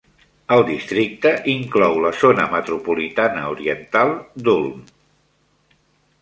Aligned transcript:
El 0.53 0.61
districte 0.67 1.33
inclou 1.53 1.99
la 2.05 2.11
zona 2.21 2.47
metropolitana 2.53 3.45
oriental 3.53 4.15
d'Ulm. 4.49 4.83